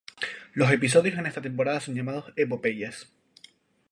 Los 0.53 0.71
episodios 0.71 1.19
en 1.19 1.27
esta 1.27 1.43
temporada 1.43 1.79
son 1.79 1.93
llamados 1.93 2.33
"Epopeyas". 2.35 3.13